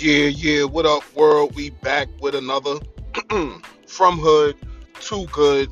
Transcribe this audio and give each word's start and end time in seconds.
Yeah, 0.00 0.26
yeah, 0.26 0.62
what 0.62 0.86
up, 0.86 1.02
world? 1.16 1.56
We 1.56 1.70
back 1.70 2.06
with 2.20 2.36
another 2.36 2.76
From 3.88 4.18
Hood 4.20 4.54
to 5.00 5.26
Good 5.26 5.68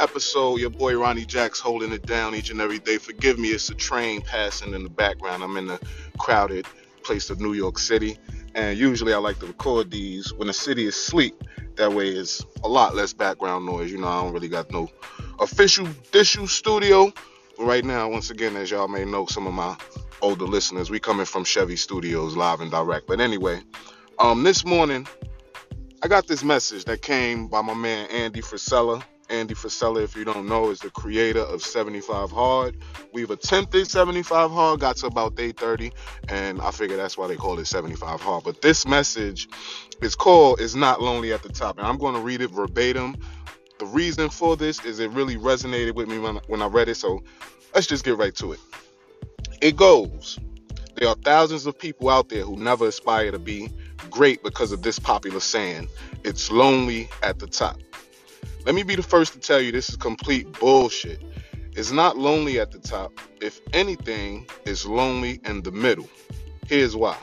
episode. 0.00 0.56
Your 0.56 0.70
boy 0.70 0.98
Ronnie 0.98 1.24
Jacks 1.24 1.60
holding 1.60 1.92
it 1.92 2.04
down 2.04 2.34
each 2.34 2.50
and 2.50 2.60
every 2.60 2.80
day. 2.80 2.98
Forgive 2.98 3.38
me, 3.38 3.50
it's 3.50 3.70
a 3.70 3.76
train 3.76 4.20
passing 4.20 4.74
in 4.74 4.82
the 4.82 4.90
background. 4.90 5.44
I'm 5.44 5.56
in 5.56 5.68
the 5.68 5.78
crowded 6.18 6.66
place 7.04 7.30
of 7.30 7.40
New 7.40 7.52
York 7.52 7.78
City, 7.78 8.18
and 8.56 8.76
usually 8.76 9.14
I 9.14 9.18
like 9.18 9.38
to 9.38 9.46
record 9.46 9.92
these 9.92 10.34
when 10.34 10.48
the 10.48 10.54
city 10.54 10.86
is 10.86 10.96
asleep. 10.96 11.40
That 11.76 11.92
way, 11.92 12.08
it's 12.08 12.44
a 12.64 12.68
lot 12.68 12.96
less 12.96 13.12
background 13.12 13.64
noise. 13.64 13.92
You 13.92 13.98
know, 13.98 14.08
I 14.08 14.22
don't 14.24 14.32
really 14.32 14.48
got 14.48 14.72
no 14.72 14.90
official 15.38 15.86
issue 16.12 16.48
studio. 16.48 17.12
Right 17.58 17.84
now, 17.84 18.08
once 18.08 18.30
again, 18.30 18.56
as 18.56 18.70
y'all 18.70 18.86
may 18.86 19.04
know, 19.04 19.26
some 19.26 19.48
of 19.48 19.52
my 19.52 19.76
older 20.22 20.44
listeners. 20.44 20.90
We 20.90 21.00
coming 21.00 21.26
from 21.26 21.42
Chevy 21.42 21.74
Studios 21.74 22.36
live 22.36 22.60
and 22.60 22.70
direct. 22.70 23.08
But 23.08 23.20
anyway, 23.20 23.60
um, 24.20 24.44
this 24.44 24.64
morning 24.64 25.08
I 26.00 26.06
got 26.06 26.28
this 26.28 26.44
message 26.44 26.84
that 26.84 27.02
came 27.02 27.48
by 27.48 27.60
my 27.62 27.74
man 27.74 28.08
Andy 28.10 28.40
Frisella. 28.40 29.02
Andy 29.30 29.54
Frisella, 29.54 30.02
if 30.04 30.16
you 30.16 30.24
don't 30.24 30.46
know, 30.46 30.70
is 30.70 30.78
the 30.78 30.90
creator 30.90 31.40
of 31.40 31.60
75 31.60 32.30
Hard. 32.30 32.76
We've 33.12 33.30
attempted 33.30 33.88
75 33.88 34.50
Hard, 34.52 34.80
got 34.80 34.96
to 34.98 35.06
about 35.06 35.34
day 35.34 35.50
30, 35.52 35.92
and 36.28 36.60
I 36.62 36.70
figure 36.70 36.96
that's 36.96 37.18
why 37.18 37.26
they 37.26 37.36
call 37.36 37.58
it 37.58 37.66
75 37.66 38.20
Hard. 38.20 38.44
But 38.44 38.62
this 38.62 38.86
message 38.86 39.48
is 40.00 40.14
called 40.14 40.60
"Is 40.60 40.76
Not 40.76 41.02
Lonely 41.02 41.32
at 41.32 41.42
the 41.42 41.48
Top," 41.50 41.78
and 41.78 41.86
I'm 41.86 41.98
going 41.98 42.14
to 42.14 42.20
read 42.20 42.40
it 42.40 42.52
verbatim. 42.52 43.16
The 43.78 43.86
reason 43.86 44.28
for 44.28 44.56
this 44.56 44.84
is 44.84 44.98
it 44.98 45.10
really 45.10 45.36
resonated 45.36 45.94
with 45.94 46.08
me 46.08 46.18
when, 46.18 46.36
when 46.48 46.62
I 46.62 46.66
read 46.66 46.88
it, 46.88 46.96
so 46.96 47.22
let's 47.74 47.86
just 47.86 48.04
get 48.04 48.16
right 48.16 48.34
to 48.36 48.52
it. 48.52 48.60
It 49.60 49.76
goes. 49.76 50.38
There 50.96 51.08
are 51.08 51.14
thousands 51.14 51.64
of 51.66 51.78
people 51.78 52.10
out 52.10 52.28
there 52.28 52.42
who 52.42 52.56
never 52.56 52.88
aspire 52.88 53.30
to 53.30 53.38
be 53.38 53.70
great 54.10 54.42
because 54.42 54.72
of 54.72 54.82
this 54.82 54.98
popular 54.98 55.38
saying 55.38 55.88
it's 56.24 56.50
lonely 56.50 57.08
at 57.22 57.38
the 57.38 57.46
top. 57.46 57.78
Let 58.66 58.74
me 58.74 58.82
be 58.82 58.96
the 58.96 59.02
first 59.02 59.32
to 59.34 59.38
tell 59.38 59.60
you 59.60 59.70
this 59.70 59.88
is 59.88 59.96
complete 59.96 60.58
bullshit. 60.58 61.22
It's 61.72 61.92
not 61.92 62.18
lonely 62.18 62.58
at 62.58 62.72
the 62.72 62.80
top. 62.80 63.12
If 63.40 63.60
anything, 63.72 64.48
it's 64.64 64.84
lonely 64.84 65.40
in 65.44 65.62
the 65.62 65.70
middle. 65.70 66.08
Here's 66.66 66.96
why. 66.96 67.16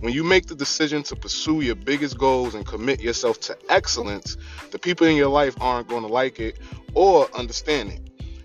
When 0.00 0.12
you 0.12 0.22
make 0.22 0.46
the 0.46 0.54
decision 0.54 1.02
to 1.04 1.16
pursue 1.16 1.60
your 1.60 1.74
biggest 1.74 2.18
goals 2.18 2.54
and 2.54 2.64
commit 2.64 3.00
yourself 3.00 3.40
to 3.40 3.58
excellence, 3.68 4.36
the 4.70 4.78
people 4.78 5.08
in 5.08 5.16
your 5.16 5.28
life 5.28 5.56
aren't 5.60 5.88
going 5.88 6.02
to 6.02 6.08
like 6.08 6.38
it 6.38 6.56
or 6.94 7.28
understand 7.36 7.90
it. 7.90 8.00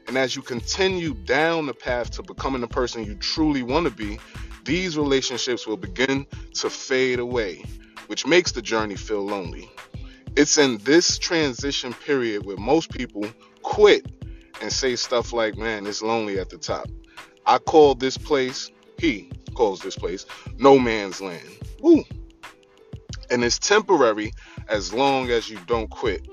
And 0.07 0.17
as 0.17 0.35
you 0.35 0.41
continue 0.41 1.13
down 1.13 1.67
the 1.67 1.73
path 1.75 2.09
to 2.11 2.23
becoming 2.23 2.61
the 2.61 2.67
person 2.67 3.03
you 3.03 3.13
truly 3.15 3.61
want 3.61 3.85
to 3.85 3.91
be, 3.91 4.19
these 4.65 4.97
relationships 4.97 5.67
will 5.67 5.77
begin 5.77 6.25
to 6.55 6.71
fade 6.71 7.19
away, 7.19 7.63
which 8.07 8.25
makes 8.25 8.51
the 8.51 8.61
journey 8.61 8.95
feel 8.95 9.23
lonely. 9.23 9.69
It's 10.35 10.57
in 10.57 10.79
this 10.79 11.19
transition 11.19 11.93
period 11.93 12.47
where 12.47 12.57
most 12.57 12.89
people 12.89 13.27
quit 13.61 14.11
and 14.59 14.71
say 14.71 14.95
stuff 14.95 15.31
like, 15.31 15.55
man, 15.55 15.85
it's 15.85 16.01
lonely 16.01 16.39
at 16.39 16.49
the 16.49 16.57
top. 16.57 16.87
I 17.45 17.59
call 17.59 17.93
this 17.93 18.17
place, 18.17 18.71
he 18.97 19.29
calls 19.53 19.79
this 19.81 19.95
place, 19.95 20.25
no 20.57 20.79
man's 20.79 21.21
land. 21.21 21.47
Woo. 21.81 22.03
And 23.29 23.43
it's 23.43 23.59
temporary 23.59 24.31
as 24.67 24.93
long 24.93 25.29
as 25.29 25.49
you 25.49 25.57
don't 25.67 25.89
quit. 25.89 26.27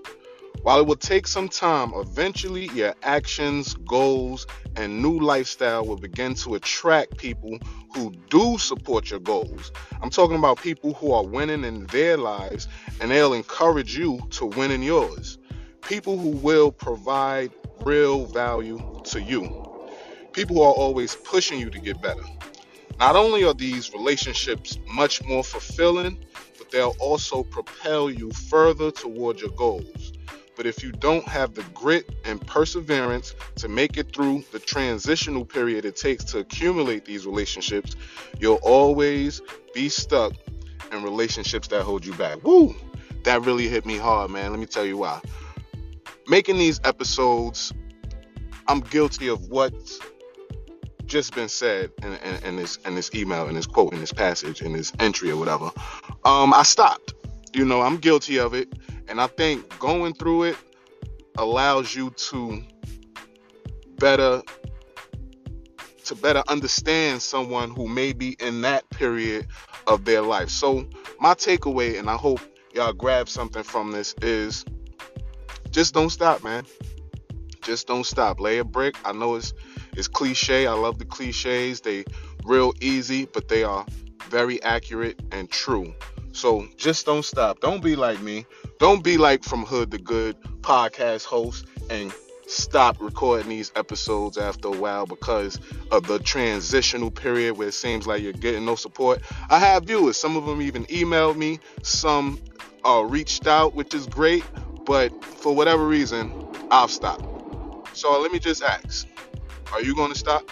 While 0.63 0.81
it 0.81 0.87
will 0.87 0.97
take 0.97 1.27
some 1.27 1.48
time, 1.48 1.93
eventually 1.95 2.67
your 2.75 2.95
actions, 3.03 3.75
goals, 3.89 4.47
and 4.77 5.01
new 5.01 5.19
lifestyle 5.19 5.87
will 5.87 5.97
begin 5.97 6.35
to 6.35 6.55
attract 6.55 7.17
people 7.17 7.59
who 7.95 8.13
do 8.29 8.59
support 8.59 9.11
your 9.11 9.21
goals. 9.21 9.73
I'm 10.03 10.11
talking 10.11 10.37
about 10.37 10.61
people 10.61 10.93
who 10.95 11.13
are 11.13 11.25
winning 11.25 11.65
in 11.65 11.87
their 11.87 12.19
lives 12.19 12.69
and 13.01 13.11
they'll 13.11 13.33
encourage 13.33 13.97
you 13.97 14.21
to 14.33 14.47
win 14.47 14.70
in 14.70 14.83
yours. 14.83 15.39
People 15.80 16.19
who 16.19 16.30
will 16.30 16.70
provide 16.70 17.53
real 17.83 18.27
value 18.27 18.79
to 19.05 19.23
you. 19.23 19.67
People 20.33 20.57
who 20.57 20.63
are 20.63 20.75
always 20.75 21.17
pushing 21.17 21.59
you 21.59 21.70
to 21.70 21.80
get 21.80 22.03
better. 22.03 22.23
Not 23.00 23.16
only 23.16 23.44
are 23.44 23.55
these 23.55 23.94
relationships 23.94 24.78
much 24.86 25.24
more 25.24 25.42
fulfilling, 25.42 26.18
but 26.58 26.70
they'll 26.70 26.94
also 27.00 27.42
propel 27.42 28.11
you 28.11 28.30
further 28.30 28.90
toward 28.90 29.40
your 29.40 29.52
goals. 29.52 30.12
But 30.55 30.66
if 30.66 30.83
you 30.83 30.92
don't 30.92 31.27
have 31.27 31.55
the 31.55 31.62
grit 31.72 32.14
and 32.27 32.46
perseverance 32.46 33.34
to 33.56 33.68
make 33.68 33.96
it 33.96 34.14
through 34.14 34.44
the 34.52 34.58
transitional 34.58 35.46
period 35.46 35.86
it 35.86 35.96
takes 35.96 36.24
to 36.24 36.40
accumulate 36.40 37.06
these 37.06 37.24
relationships, 37.24 37.96
you'll 38.38 38.61
always 38.62 39.40
be 39.72 39.88
stuck 39.88 40.34
in 40.92 41.02
relationships 41.02 41.68
that 41.68 41.84
hold 41.84 42.05
you 42.05 42.12
back. 42.12 42.44
Woo! 42.44 42.74
That 43.24 43.46
really 43.46 43.67
hit 43.67 43.86
me 43.86 43.96
hard, 43.96 44.30
man. 44.30 44.50
Let 44.50 44.61
me 44.61 44.67
tell 44.67 44.84
you 44.84 44.98
why. 44.98 45.22
Making 46.28 46.58
these 46.58 46.78
episodes, 46.84 47.72
I'm 48.68 48.80
guilty 48.80 49.28
of 49.28 49.48
what's 49.48 50.00
just 51.11 51.35
been 51.35 51.48
said 51.48 51.91
in, 52.03 52.15
in, 52.15 52.45
in 52.45 52.57
this 52.57 52.77
in 52.87 52.95
this 52.95 53.11
email, 53.15 53.48
in 53.48 53.55
this 53.57 53.67
quote, 53.67 53.93
in 53.93 54.01
this 54.01 54.13
passage, 54.13 54.63
in 54.63 54.73
this 54.73 54.93
entry 55.01 55.31
or 55.31 55.37
whatever. 55.37 55.71
Um, 56.25 56.55
I 56.55 56.63
stopped. 56.63 57.15
You 57.53 57.65
know, 57.65 57.83
I'm 57.83 57.97
guilty 57.97 58.39
of 58.39 58.55
it. 58.55 58.73
And 59.09 59.21
I 59.21 59.27
think 59.27 59.79
going 59.81 60.15
through 60.15 60.45
it 60.45 60.57
allows 61.37 61.95
you 61.95 62.11
to 62.11 62.63
better 63.98 64.41
to 66.05 66.15
better 66.15 66.43
understand 66.48 67.21
someone 67.21 67.71
who 67.71 67.89
may 67.89 68.13
be 68.13 68.37
in 68.41 68.63
that 68.63 68.89
period 68.91 69.48
of 69.87 70.05
their 70.05 70.23
life. 70.23 70.48
So 70.48 70.89
my 71.19 71.35
takeaway, 71.35 71.98
and 71.98 72.09
I 72.09 72.17
hope 72.17 72.41
y'all 72.73 72.92
grab 72.92 73.29
something 73.29 73.65
from 73.65 73.91
this, 73.91 74.15
is 74.23 74.65
just 75.71 75.92
don't 75.92 76.11
stop, 76.11 76.45
man. 76.45 76.65
Just 77.63 77.89
don't 77.89 78.07
stop. 78.07 78.41
Lay 78.41 78.59
a 78.59 78.65
brick. 78.65 78.97
I 79.05 79.13
know 79.13 79.35
it's 79.35 79.53
it's 79.96 80.08
cliche. 80.08 80.67
I 80.67 80.73
love 80.73 80.98
the 80.98 81.05
cliches. 81.05 81.80
They 81.80 82.05
real 82.45 82.73
easy, 82.80 83.27
but 83.27 83.48
they 83.48 83.64
are 83.64 83.86
very 84.28 84.62
accurate 84.62 85.20
and 85.33 85.51
true. 85.51 85.95
So 86.33 86.67
just 86.77 87.06
don't 87.06 87.24
stop. 87.24 87.61
Don't 87.61 87.83
be 87.83 87.96
like 87.96 88.20
me. 88.20 88.46
Don't 88.79 89.02
be 89.02 89.18
like 89.18 89.45
From 89.45 89.64
Hood 89.64 89.90
to 89.90 89.98
Good 89.98 90.36
podcast 90.62 91.24
host 91.24 91.67
and 91.90 92.12
stop 92.46 93.00
recording 93.00 93.48
these 93.48 93.70
episodes 93.77 94.36
after 94.36 94.68
a 94.68 94.77
while 94.77 95.06
because 95.06 95.58
of 95.90 96.06
the 96.06 96.18
transitional 96.18 97.11
period 97.11 97.56
where 97.56 97.68
it 97.68 97.74
seems 97.74 98.06
like 98.06 98.23
you're 98.23 98.33
getting 98.33 98.64
no 98.64 98.74
support. 98.74 99.20
I 99.48 99.58
have 99.58 99.84
viewers. 99.84 100.17
Some 100.17 100.36
of 100.36 100.46
them 100.46 100.62
even 100.62 100.84
emailed 100.86 101.36
me. 101.36 101.58
Some 101.83 102.40
uh, 102.84 103.05
reached 103.06 103.46
out, 103.46 103.74
which 103.74 103.95
is 103.95 104.06
great. 104.06 104.45
But 104.84 105.24
for 105.24 105.55
whatever 105.55 105.86
reason, 105.86 106.33
I've 106.70 106.90
stopped. 106.90 107.27
So 107.96 108.20
let 108.20 108.33
me 108.33 108.39
just 108.39 108.62
ask 108.62 109.06
Are 109.73 109.83
you 109.83 109.95
going 109.95 110.13
to 110.13 110.19
stop? 110.19 110.51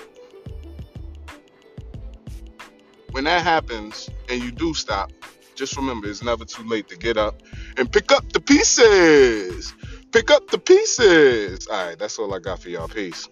When 3.11 3.25
that 3.25 3.43
happens 3.43 4.09
and 4.29 4.43
you 4.43 4.53
do 4.53 4.75
stop, 4.75 5.11
just 5.55 5.77
remember 5.77 6.09
it's 6.09 6.23
never 6.23 6.45
too 6.45 6.63
late 6.69 6.89
to 6.89 6.97
get 6.97 7.17
up 7.17 7.43
and 7.77 7.91
pick 7.91 8.13
up 8.13 8.33
the 8.33 8.41
pieces. 8.41 9.75
Pick 10.13 10.31
up 10.31 10.49
the 10.51 10.59
pieces. 10.59 11.67
All 11.67 11.87
right, 11.87 11.99
that's 11.99 12.19
all 12.19 12.33
I 12.35 12.39
got 12.39 12.61
for 12.61 12.69
y'all. 12.69 12.89
Peace. 12.89 13.29